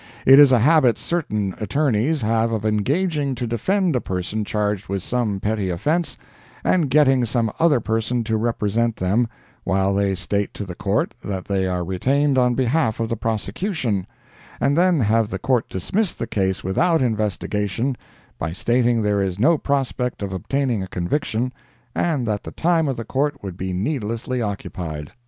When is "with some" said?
4.89-5.39